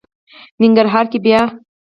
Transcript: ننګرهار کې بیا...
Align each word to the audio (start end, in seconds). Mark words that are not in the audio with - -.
ننګرهار 0.61 1.05
کې 1.11 1.19
بیا... 1.25 1.41